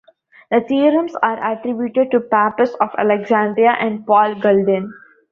The 0.49 0.61
theorems 0.61 1.13
are 1.17 1.51
attributed 1.53 2.09
to 2.09 2.21
Pappus 2.21 2.73
of 2.81 2.89
Alexandria 2.97 3.75
and 3.79 4.03
Paul 4.03 4.33
Guldin. 4.33 4.89